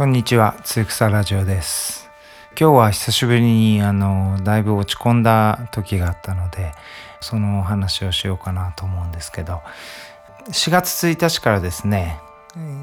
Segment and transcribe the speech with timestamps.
[0.00, 2.08] こんにちは、つゆくさラジオです。
[2.58, 6.72] 今日は久しぶりにあのだいぶ落ち込んだ時があったので、
[7.20, 9.60] そのお話をしようかなと思うんですけど、
[10.48, 12.18] 4月1日からですね、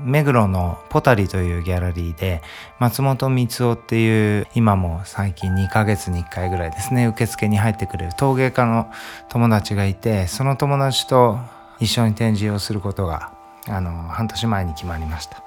[0.04, 2.43] 目黒のポタリというギャラリーで
[2.77, 8.91] 松本光夫っていう今も最近2ヶ月に1回ぐらいですね受付に入ってくれる陶芸家の
[9.27, 11.39] 友達がいてその友達と
[11.79, 13.36] 一緒に展示をすることが
[13.70, 15.44] あの半年前に決まりました。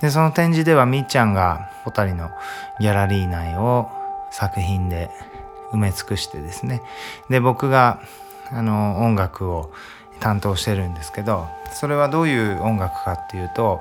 [0.00, 2.30] でその展示ではみっちゃんがポタリの
[2.80, 3.88] ギャラリー内を
[4.30, 5.10] 作品で
[5.72, 6.82] 埋め尽くしてですね。
[7.30, 8.00] で僕が
[8.50, 9.70] あの音楽を
[10.20, 13.80] 担当してるんですけどそれはどういう音楽かっていうと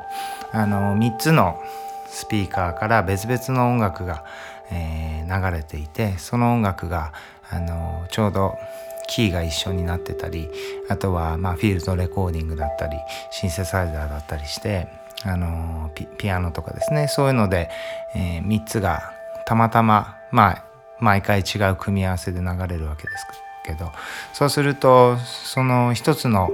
[0.52, 1.62] あの3つの
[2.08, 4.24] スピーカーから別々の音楽が、
[4.72, 7.14] えー流れていてその音楽が
[7.50, 8.58] あのちょうど
[9.08, 10.50] キーが一緒になってたり
[10.90, 12.98] あとはまあフィールドレコーディングだったり
[13.32, 14.88] シンセサイザーだったりして
[15.26, 17.08] あのピアノとかですね。
[17.08, 17.70] そういうので、
[18.14, 19.14] え3つが
[19.46, 20.66] たまたままあ
[21.00, 23.26] 毎回違う組み合わせで流れるわけです
[23.66, 23.92] けど
[24.34, 26.52] そうするとその一つの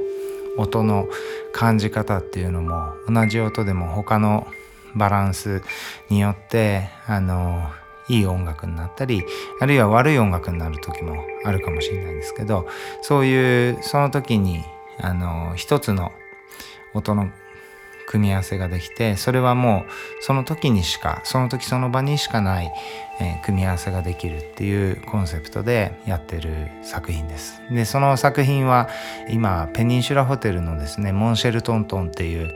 [0.58, 1.08] 音の
[1.54, 4.48] 感じ方っていうのも同じ音でも他の
[4.96, 5.62] バランス
[6.10, 7.72] によってあの
[8.10, 9.24] いい音楽になったり
[9.62, 12.68] あるいは悪い音楽になる時もあるかもしれないですけど
[13.02, 14.64] そういうその時に
[15.00, 16.12] あの一つの
[16.94, 17.30] 音の
[18.10, 22.72] 組み合わせができてそれはもうその時にしかその時その場にしかない、
[23.22, 27.62] えー組み合わせができるっていうコンセプトでやってる作品です。
[27.70, 28.88] でその作品は
[29.30, 32.56] 今ペニンシュラホテルのですねモンシェルトントンっていう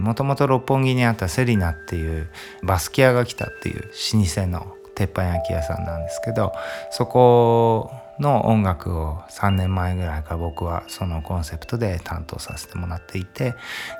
[0.00, 2.28] もともと六本木にあったセリナっていう
[2.62, 6.52] バスキアが来たっていう老舗の鉄板焼き屋さんなんですけど
[6.90, 13.54] そこの音楽を3年前ぐらいから僕はそのコンセプトで担当させてもらっていて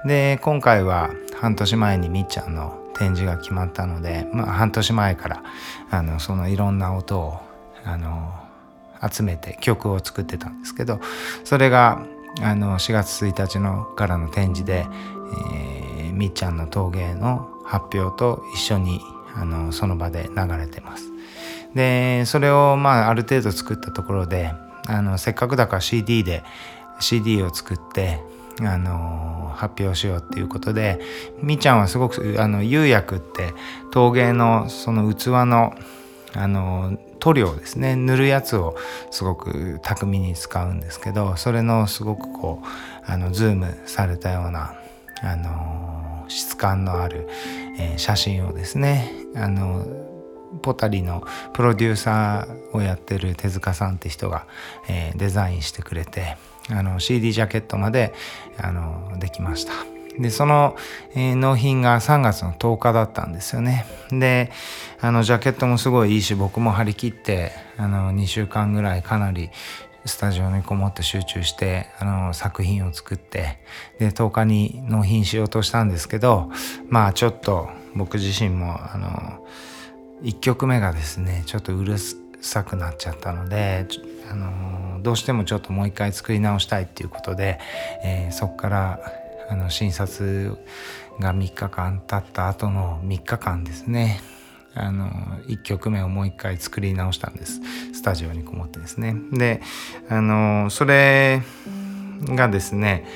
[0.06, 5.43] で今回は半年前にみっちゃんの展示が決まったので、まあ、半年前から
[5.91, 7.41] あのそのいろんな音を
[7.84, 8.33] あの
[9.11, 11.00] 集めて曲を作ってたんですけど
[11.43, 12.06] それが
[12.41, 14.87] あの4月1日のからの展示で、
[15.59, 15.84] えー
[16.15, 19.00] みっちゃんの陶芸の発表と一緒に
[19.34, 21.13] あのその場で流れてます。
[21.75, 24.53] でそれをまあある程度作ったところで
[24.87, 26.43] あのせっかくだから CD で
[27.00, 28.21] CD を作って
[28.60, 31.00] あの発表しようっていうことで
[31.43, 33.53] みーちゃんはすごくあの釉薬って
[33.91, 35.75] 陶芸のその器の
[36.37, 37.94] あの塗料ですね。
[37.94, 38.76] 塗るやつを
[39.11, 42.66] すごく巧みに使うんですけどそれのすごくこう
[43.11, 44.75] あのズームされたような
[45.22, 47.28] あの質感のある、
[47.78, 49.87] えー写真をですねあの
[50.62, 54.47] ポタリのプロデューサーをやってる手塚さんって人が、
[54.88, 56.37] えーデザインしてくれて
[56.70, 58.15] あの CD ジャケットまで
[58.59, 59.72] あのできました。
[60.19, 60.76] でその、
[61.14, 63.87] えー納品が3月の10日だったんですよね。
[64.10, 64.50] で
[65.00, 69.50] あのジャケットもすごいいいし僕も張り切ってあの2週間ぐらいかなり
[70.06, 73.59] スタジオにこもって集中してあの作品を作って
[73.98, 76.50] で10日に納品しようとしたんですけど
[76.88, 79.47] まあちょっと僕自身もあの
[80.25, 81.97] 1曲目がですねちょっとうる
[82.41, 83.87] さくなっちゃったので
[84.31, 87.61] あのどうしてもちょっともう一回作り直したいっていうことで、
[88.03, 89.01] えーそこから
[89.51, 90.57] あの診察
[91.21, 94.21] が3日間経った後の3日間ですね。
[94.75, 95.09] あの
[95.47, 97.61] 1曲目をもう一回作り直したんです。
[97.93, 99.15] スタジオにこもってですね。
[99.33, 99.61] で
[100.09, 101.43] あのそれ
[102.25, 103.06] がですね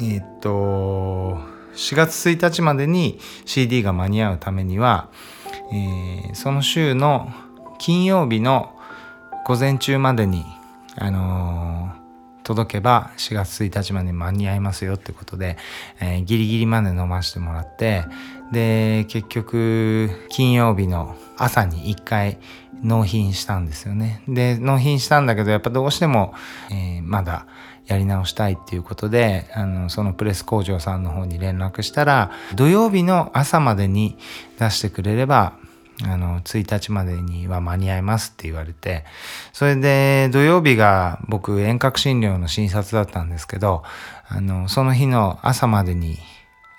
[0.00, 1.38] えっと
[1.74, 5.10] 4月1日までに CD が間に合うためには、
[5.72, 7.32] えーその週の
[7.78, 8.76] 金曜日の
[9.46, 10.44] 午前中までに、
[10.96, 12.00] あのー
[12.42, 15.56] 届けば4月1日までに間に合いますよってことで、
[16.00, 18.04] えーギリギリまで飲ませてもらって
[18.50, 22.38] で結局金曜日の朝に1回
[22.82, 24.22] 納品したんですよね。
[24.26, 26.34] で納品したんだけどやっぱどうしても、
[26.70, 27.46] えーまだ
[27.86, 34.16] やり直したいっていうことであのそのプレス工場さんの方に連絡したら土曜日の朝までに
[34.60, 35.54] 出してくれれば
[36.04, 39.04] あの1日までには間に合いますって言われて
[39.52, 43.82] それで土曜日が僕遠隔診療の診察だったんですけど
[44.28, 46.18] あのその日の朝までに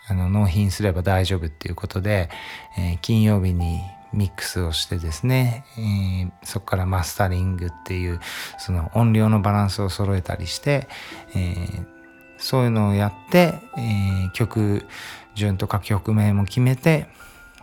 [0.07, 2.29] あの納品すれば大丈夫っていうことで、
[2.77, 3.81] えー金曜日に
[4.13, 8.19] ミックスをしてですね、えーそこからマスタリングっていう
[8.57, 10.87] その音量のバランスを揃えたりして、
[11.35, 11.85] えー
[12.37, 14.85] そういうのをやって、えー曲
[15.35, 17.07] 順とか曲名も決めて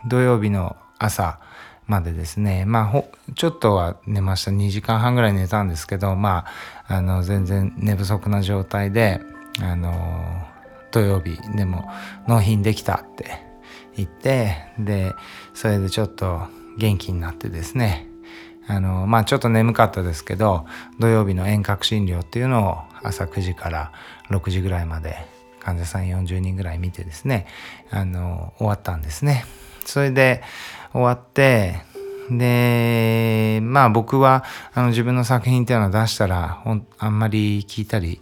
[0.07, 1.39] 土曜日の朝
[1.89, 2.65] までですね。
[2.67, 3.05] まあ
[3.35, 4.51] ちょっとは寝ました。
[4.51, 6.45] 2時間半ぐらい寝たんですけどま
[6.87, 9.21] ああの全然寝不足な状態で
[9.61, 10.47] あの
[10.93, 11.89] 土曜日でも
[12.29, 13.43] 納品できたって
[13.97, 15.15] 行ってで
[15.55, 16.43] それでちょっと
[16.77, 18.07] 元気になってですね。
[18.71, 20.67] あのまあちょっと眠かったですけど
[20.99, 23.93] 土曜日の遠隔診療っていうのを朝9時から
[24.29, 25.17] 6時ぐらいまで
[25.61, 27.47] 患者さん40人ぐらい見てですね
[27.91, 29.47] あの終わったんですね。
[29.89, 30.43] それで
[30.93, 31.77] 終わって
[32.31, 34.45] でまあ僕は
[34.75, 36.63] あの自分の作品っていうのを出したら
[36.99, 38.21] あんまり聞いたり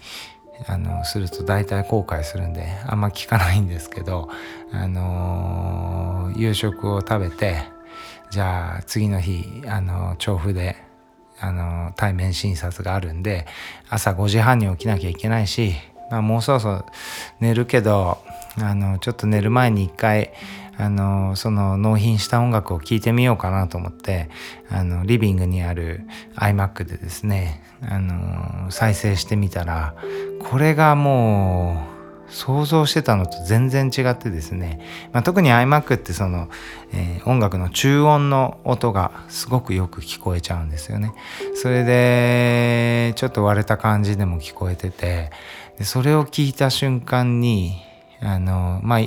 [0.68, 4.30] あのすると大体後悔するんであんま聞かないんですけど、
[4.72, 7.64] あの夕食を食べて
[8.30, 10.76] じゃあ次の日、あの調布で、
[11.38, 13.46] あの対面診察があるんで
[13.90, 15.74] 朝5時半に起きなきゃいけないし、
[16.10, 16.86] まあ、もうそろそろ
[17.40, 18.18] 寝るけど
[18.58, 20.32] あのちょっと寝る前に一回
[20.78, 24.28] あのその納品した音楽を聴いてみようかなと思って
[24.70, 26.02] あのリビングにある
[26.36, 29.94] iMac でですねあの再生してみたら
[30.40, 31.96] これがもう
[32.28, 34.80] 想像してたのと全然違ってですね、
[35.12, 36.48] まあ、特に iMac ってその、
[36.92, 41.12] えー、音楽の中音の音がすごくよく聞こえちゃうんですよね。
[41.54, 45.30] それでちょっと割れた感じでも聞こえてて
[45.78, 47.76] でそれを聞いた瞬間に
[48.20, 49.00] あのまあ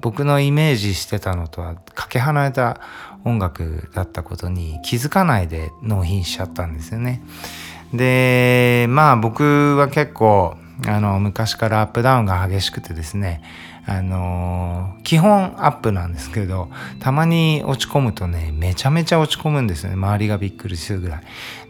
[0.00, 2.80] 僕のイメージしてたのとはかけ離れた
[3.24, 7.22] 音楽だったことに気づかないで納品しちゃったんですよね。
[7.92, 13.42] でまあ僕は結構あの昔からアップダウンが激しくてですね
[13.86, 16.68] あの基本アップなんですけど
[17.00, 21.22] たまに落ち込むとねめちゃめちゃ落ち込むんですよね周りがびっくりするぐらい。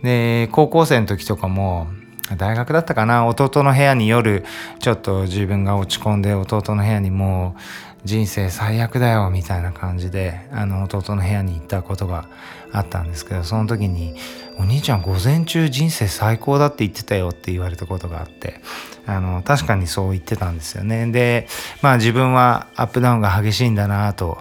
[0.02, 1.88] で高校生の時とかも
[2.36, 4.44] 大学だったかな弟の部屋に夜
[4.80, 7.60] ちょっと自分が落ち込んで弟の部屋にもう
[8.04, 12.28] 人生最悪だよみたいな感じであの弟の部屋に行ったことが
[12.72, 14.16] あったんですけどその時に
[14.58, 18.60] 「お兄ちゃん午前中人生最高だって言ってたよ」って言われたことがあって
[19.06, 21.06] あの確かにそう言ってたんですよね。
[21.10, 21.48] で
[21.82, 24.38] まあ自分はアップダウンが激しいんだなと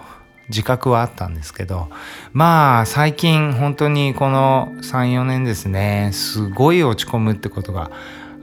[0.50, 1.90] 自覚はあったんですけど
[2.34, 7.92] まあ最近本当にこの34年ですねすごい落ち込むってことが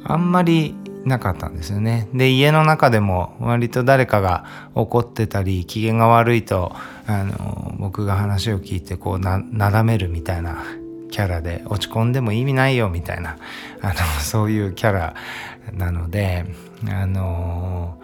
[0.04, 2.08] あんまりなかったんですよね。
[2.14, 4.44] で家の中でも割と誰かが
[4.74, 6.72] 怒ってたり機嫌が悪いと
[7.06, 10.62] あの僕が話を聞いてこうななだめるみたいな
[11.10, 13.36] キャラで落ち込んでも意味ないよみたいな
[13.80, 15.14] あのそういうキャラ
[15.72, 16.46] なので
[16.88, 17.98] あの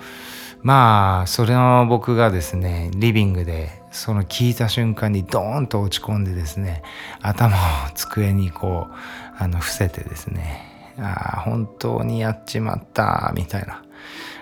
[0.63, 6.83] まあそれの僕がですねリビングでその聞いた瞬間にドーンと落ち込んでですね
[7.23, 7.61] 頭を
[7.95, 8.95] 机にこう
[9.43, 13.83] あの伏せてですねああ本当にやっちまったみたいな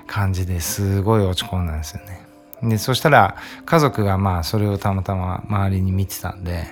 [0.07, 2.27] 感じですごい落ち込んだんですよね。
[2.63, 3.37] でそしたら
[3.67, 6.65] 家族がまあそれをたまたま周りに見てたんで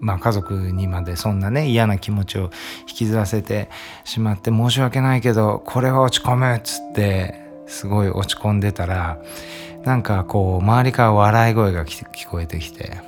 [0.00, 2.50] まあ家族にまでそんなね嫌な気持ちを
[2.88, 3.70] 引きずらせて
[4.04, 9.18] しまって申し訳ないけどこれは落ち込むっつってすごい落ち込んでたら
[9.84, 13.00] なんかこう周りから笑い声が聞こえてきて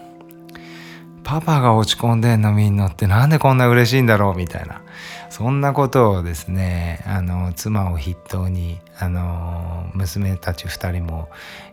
[1.24, 4.36] パパが落ち込んでんのみんなってなんでこんな嬉しいんだろう？
[4.36, 4.82] みたいな。
[5.28, 11.28] そんなことをですねあの妻を筆頭にあの娘たち2人も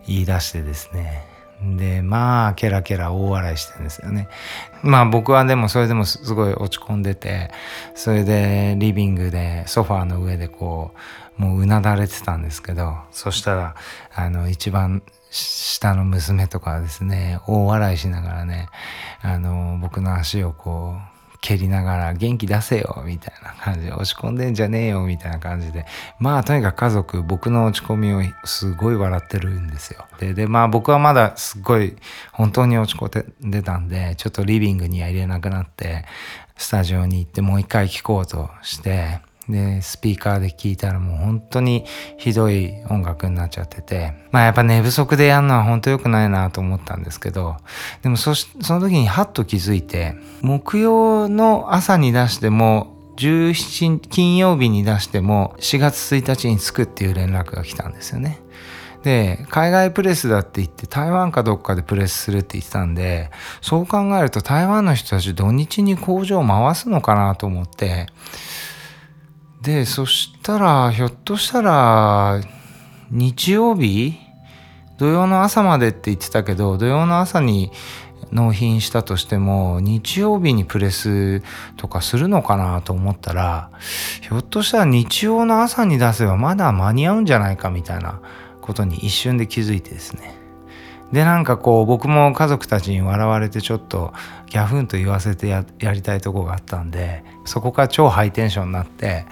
[0.06, 1.26] 言い出してですね
[1.62, 4.30] でまあケラケラ大笑いしてるんですよね。
[4.84, 7.52] まあ僕はでもそれでもすごい落ち込んでて
[7.96, 10.92] それでリビングでソファーの上でこ
[11.40, 13.76] うもううなだれてたんですけどそしたら
[14.14, 18.70] あの一番下の娘とかはですね大笑いしながらね
[19.22, 25.86] あの僕の足をこう蹴りながら元気出せよみたいな感じで落ち込んでんじゃねえよみたいな感じで。
[26.20, 30.06] まあとにかく家族僕の落ち込みをすごい笑ってるんですよ。
[30.20, 31.96] ででまあ僕はまだすっごい
[32.32, 36.06] 本当に落ち込んでたんでちょっとリビングには入れなくなって
[36.58, 41.86] スタジオに行ってもう一回聴こうとしてでスピーカーで聞いたらもう本当に
[42.18, 47.56] ひどい音楽になっちゃっててまあやっぱ寝不足でやるのは本当良くないなと思ったんですけど
[48.02, 58.42] でもそその時にハッと気づいて木曜の朝に出しても17金曜日に出しても4月1日に着くっていう連絡が来たんですよね。
[59.04, 68.08] で海外プレスだって言って台湾かどっかでプレスするって言ってたんでそう考えると台湾の人たち土日に工場を回すのかなと思って
[69.68, 72.40] でそしたらひょっとしたら
[73.12, 74.18] 日曜日？
[74.98, 77.74] 土曜の朝までって言ってたけど土曜の朝に
[78.32, 81.44] 納品したとしても日曜日にプレス
[81.76, 83.70] とかするのかなと思ったら
[84.22, 88.22] ひょっとしたら日曜の朝に出せばまだ間に合うんじゃないかみたいな
[88.62, 90.34] ことに一瞬で気づいてですね。
[91.12, 94.14] でなんかこう僕も家族たちに笑われてちょっと
[94.48, 99.26] ギャフンと言わせてやりたいとこがあったんでそこから超ハイテンションになって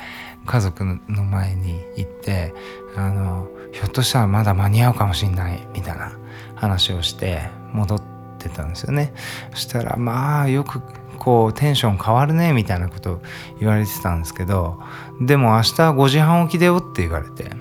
[0.45, 2.53] 家族の前に行って
[2.95, 6.17] あのひょっとしたらまだ間に合うかもしんないみたいな
[6.55, 8.01] 話をして戻っ
[8.39, 9.13] てたんですよね。
[9.51, 10.81] そしたらまあよく
[11.17, 13.21] こうテンション変わるねみたいなこと
[13.59, 14.79] 言われてたんですけど
[15.19, 17.51] でも明日5時半起きだよって言われて、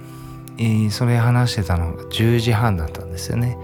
[0.59, 3.57] えー、それ話してたのが10時半だったんですよね。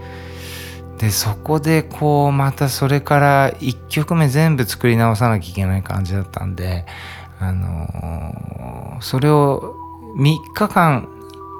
[0.97, 6.85] でそこでこうまたそれから1曲目全部作り直さなきゃいけない感じだったんで
[7.41, 9.75] あのー、それを
[10.15, 11.09] 3日間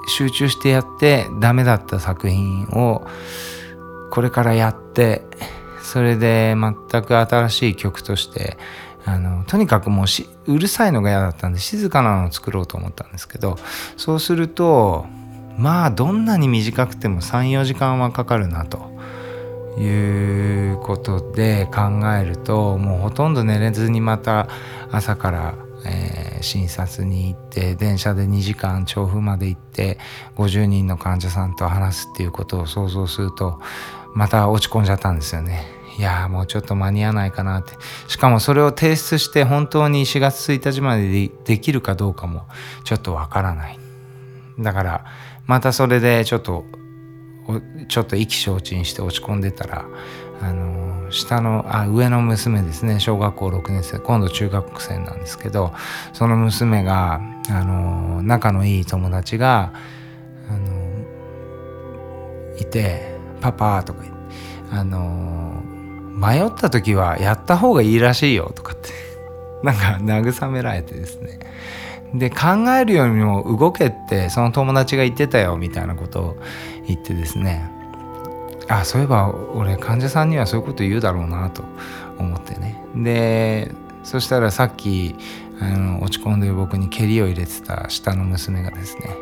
[0.07, 3.05] 集中してやってダメだった作品を
[4.11, 5.23] これからやって
[5.81, 8.57] それで全く新しい曲として
[9.05, 13.57] あのとにかくもうしうるさいのが嫌だったんで静かなのを作ろうと思ったんですけど
[13.97, 15.05] そうすると
[15.57, 18.91] まあどんなに短くても34時間はかかるなと
[19.79, 21.81] いうことで考
[22.15, 24.47] えるともうほとんど寝れずにまた
[24.91, 29.97] 朝からえー、診察に行って電車で2時間調布まで行って
[30.35, 33.59] 50人の患者さんと話すっていうことを想像すると
[34.13, 35.81] また落ち込んじゃったんですよね。
[35.97, 37.73] いやもうちょっと間に合わないかなって
[38.07, 42.45] しかもそれを提出して本当に4月1日までできるかどうかも
[42.85, 43.79] ちょっとわからない
[44.57, 45.05] だから
[45.47, 46.65] またそれでちょっと
[47.89, 49.85] ちょっと意気消沈して落ち込んでたら
[50.41, 52.99] あの下のあ上の娘ですね。
[52.99, 53.99] 小学校6年生。
[53.99, 55.73] 今度中学生なんですけど
[56.13, 59.73] その娘があの仲のいい友達が
[60.49, 60.91] あの
[62.57, 64.21] いて「パパ」とか言って
[64.71, 65.61] あの
[66.15, 68.89] 迷った時はやった方がいいらしいよとかって
[69.63, 71.39] なんか慰められてですね。
[72.13, 76.37] で考えるよりも動けってその友達が言ってたよみたいなことを
[76.85, 77.80] 言ってですね。
[78.71, 81.63] あそういえば俺患者さんにはそういうこと言うだろうなと
[82.17, 82.81] 思ってね。
[82.95, 83.71] で
[84.03, 85.15] そしたらさっき
[85.59, 89.15] あの落ち込んでる僕に蹴りを入れてた下の娘がですね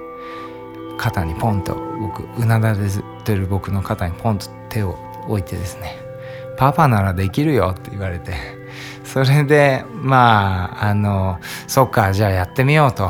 [0.98, 2.80] 肩にポンと僕うなだれ
[3.26, 5.98] てる僕の肩にポンと手を置いてですね
[6.56, 8.60] 「パパならできるよ」って言われて。
[9.04, 13.10] それでまああのそっかじゃあやってみようと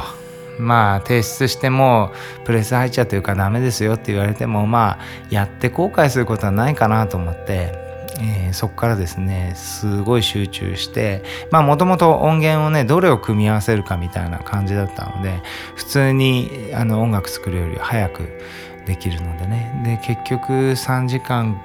[0.59, 2.11] まあ提出しても
[2.45, 4.99] プレス入っちゃうというかダメですよって言われてもまあ
[5.29, 7.73] やって後悔することはないかなと思って、
[8.19, 15.41] えー、そこからですねすごい集中してまあもともと音源をねどれを組み合わせるかみたいな感じだったので
[15.75, 18.27] 普通にあの音楽作るより早く
[18.85, 19.81] できるのでね。
[19.83, 21.61] で結局3時間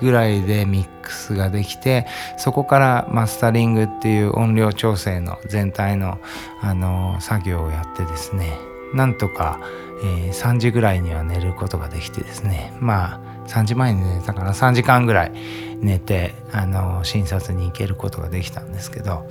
[0.00, 2.06] ぐらいでミックスができて
[2.38, 6.18] そこからマスタリングっていう音量調整の全体の、
[6.60, 8.58] あの作業をやってですね。
[8.92, 9.60] なんとか、
[10.02, 12.72] えー、3時ぐらいには寝ることができてですね。
[12.80, 15.32] まあ3時前に寝たから3時間ぐらい
[15.80, 19.28] 寝て、あの診察に行けることができたんですけど、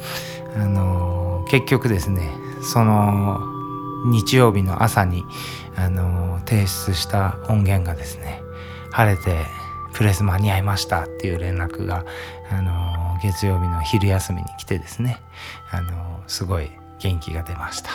[0.56, 2.22] あの結局ですね
[2.62, 3.40] その
[4.06, 5.24] 日曜日の朝に、
[5.76, 8.42] あの提出した音源がですね
[8.92, 9.46] 晴れて
[9.94, 12.06] プレス間に合いましたっていう連絡が、
[12.52, 15.22] あの月曜日の昼休みに来てですね、
[15.72, 16.70] あのすごい
[17.00, 17.90] 元気が出ました。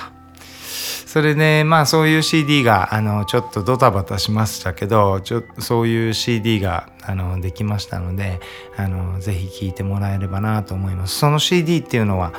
[1.14, 8.40] それでまあそういう CD があのちょっとドタバタしましたけどちょそういう CD があのできましたので
[8.76, 12.32] あのぜひ聴いてもらえればなと思いますその CD っていうのは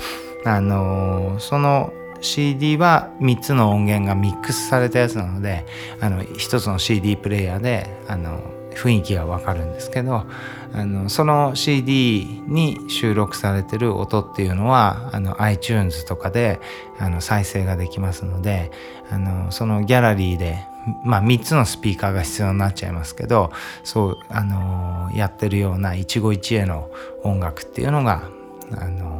[0.43, 5.65] あのその CD は3つの音源がミックスされたやつなので
[6.01, 8.41] あの1つの CD プレイヤーであの
[8.75, 10.25] 雰囲気がわかるんですけど
[10.74, 16.60] あのその CD に収録されてる音っていうのはあの iTunes とかで
[17.00, 18.72] あの再生ができますので
[19.10, 20.65] あのそのギャラリーで
[21.03, 23.51] まあ3つのスピーカーが必要になっちゃいますけど
[23.84, 26.89] そうあのやってるような一期一会の
[27.24, 28.29] 音楽っていうのが
[28.72, 29.14] あの、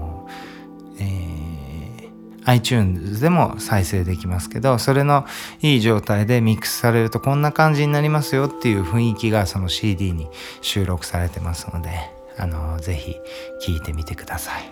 [2.46, 5.26] iTunes でも再生できますけどそれの
[5.62, 10.28] いい状態でミックスされるとこんな感じになりますよっていう雰囲気がその CD に
[10.62, 11.90] 収録されてますので
[12.38, 13.16] あのぜひ
[13.62, 14.64] 聴いてみてください。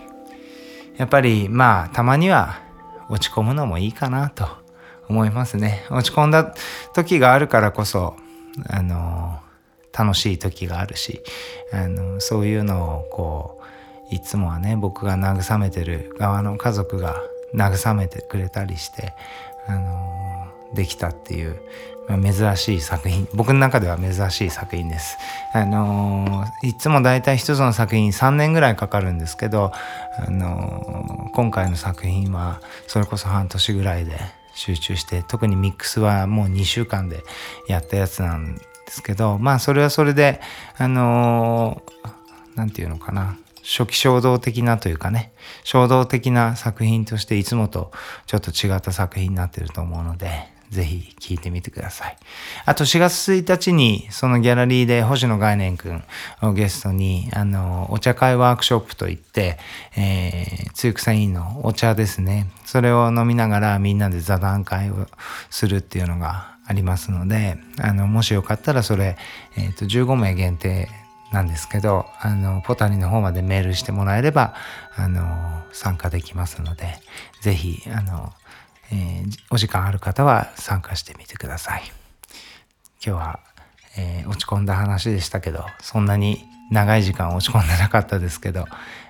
[0.96, 2.60] やっぱりまあたまには
[3.08, 4.46] 落ち込むのもいいかなと
[5.08, 5.84] 思いますね。
[5.90, 6.54] 落ち込んだ
[6.94, 8.16] 時があるからこそ
[8.68, 9.40] あの
[9.96, 11.22] 楽しい時があるし
[11.72, 13.60] あのそういうのをこ
[14.10, 17.16] ういつもはね僕が慰めてる側の家族が
[17.54, 19.14] 慰めてくれたりして、
[19.66, 21.60] あのー、できたっていう、
[22.08, 25.16] まあ、珍しい作品僕の中では珍しい作品です。
[25.52, 29.72] あのー、いつも大体一つの作品3年ぐらいかかるんですけど、
[30.18, 34.18] あのー、今回の作品はそれこそ半年ぐらいで
[34.54, 37.22] 集中して特にミックスはもう2週間で
[37.68, 40.40] やったやつなんですけどまあそれはそれで
[40.78, 41.82] あの
[42.54, 45.32] 何て言うのかな初期衝動的なというかね、
[45.64, 47.90] 衝動的な作品としていつもと
[48.26, 52.16] ちょっと違った作品になってると思うので、ぜひ聞いてみてください。
[52.66, 56.04] あと4月1日にそのギャラリーで星野概念くん
[56.42, 59.58] をゲストにあのお茶会ワークショップといって、
[59.96, 62.50] えー、つゆくさ委員のお茶ですね。
[62.66, 65.06] それを飲みながらみんなで座談会を
[65.48, 69.16] するっていうのがありますので、あの、もしよかったらそれ、
[69.56, 70.88] えっ、ー、と、15名限定
[71.34, 74.54] なんですけど、あの、ポタリの方までメールしてもらえれば、
[74.96, 77.00] あの、参加できますので、
[77.40, 78.32] ぜひ、あの、
[78.92, 81.82] えー、お時間ある方は参加してみてください。
[83.04, 83.40] 今日は、
[83.96, 88.66] えー、落ち込んだ話でしたけど、そんなに長い時間落ち込んでなかったですけど、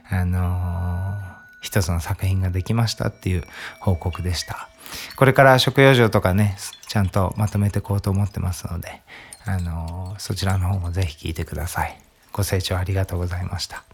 [0.08, 3.44] あのー、一つの作品ができましたっていう
[3.80, 4.70] 報告でした。
[5.16, 6.56] これから食用場とかね、
[6.88, 9.02] ちゃんとまとめていこうと思ってますので、
[9.44, 12.03] あのー、そちらの方もぜひ聞いてください。
[12.34, 13.84] ご清聴ありがとうございました。